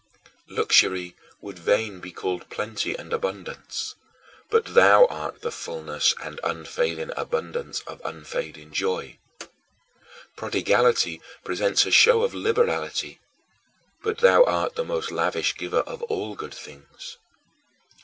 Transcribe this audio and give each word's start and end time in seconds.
Luxury 0.49 1.15
would 1.41 1.59
fain 1.59 1.99
be 1.99 2.11
called 2.11 2.49
plenty 2.49 2.95
and 2.95 3.13
abundance; 3.13 3.93
but 4.49 4.73
thou 4.73 5.05
art 5.05 5.41
the 5.41 5.51
fullness 5.51 6.15
and 6.19 6.39
unfailing 6.43 7.11
abundance 7.15 7.81
of 7.81 8.01
unfading 8.03 8.71
joy. 8.71 9.19
Prodigality 10.35 11.21
presents 11.43 11.85
a 11.85 11.91
show 11.91 12.23
of 12.23 12.33
liberality; 12.33 13.19
but 14.01 14.17
thou 14.17 14.43
art 14.45 14.73
the 14.73 14.83
most 14.83 15.11
lavish 15.11 15.55
giver 15.55 15.81
of 15.81 16.01
all 16.09 16.33
good 16.33 16.55
things. 16.55 17.17